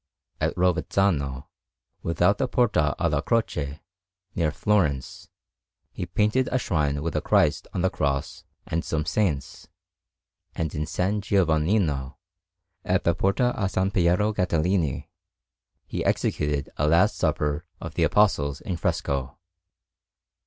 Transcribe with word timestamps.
At 0.39 0.55
Rovezzano, 0.57 1.45
without 2.01 2.39
the 2.39 2.47
Porta 2.47 2.95
alla 2.97 3.21
Croce, 3.21 3.81
near 4.33 4.49
Florence, 4.49 5.29
he 5.91 6.07
painted 6.07 6.49
a 6.51 6.57
shrine 6.57 7.03
with 7.03 7.15
a 7.15 7.21
Christ 7.21 7.67
on 7.71 7.81
the 7.83 7.91
Cross 7.91 8.43
and 8.65 8.83
some 8.83 9.05
saints; 9.05 9.67
and 10.55 10.73
in 10.73 10.81
S. 10.89 10.95
Giovannino, 10.97 12.15
at 12.83 13.03
the 13.03 13.13
Porta 13.13 13.53
a 13.55 13.65
S. 13.65 13.77
Piero 13.93 14.33
Gattolini, 14.33 15.07
he 15.85 16.03
executed 16.03 16.71
a 16.77 16.87
Last 16.87 17.15
Supper 17.15 17.65
of 17.79 17.93
the 17.93 18.01
Apostles 18.01 18.59
in 18.59 18.77
fresco. 18.77 19.37